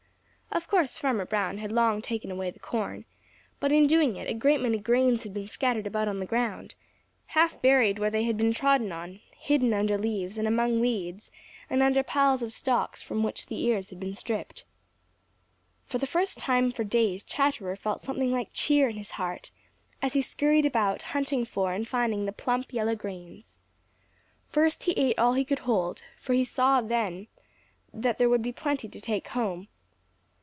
[0.53, 3.05] Of course Farmer Brown had long ago taken away the corn,
[3.61, 6.75] but in doing it, a great many grains had been scattered about on the ground,
[7.27, 11.31] half buried where they had been trodden on, hidden under leaves and among weeds
[11.69, 14.65] and under the piles of stalks from which the ears had been stripped.
[15.85, 19.51] For the first time for days Chatterer felt something like cheer in his heart,
[20.01, 23.55] as he scurried about hunting for and finding the plump yellow grains.
[24.49, 27.27] First he ate all he could hold, for he saw that then
[27.93, 29.69] there would be plenty to take home.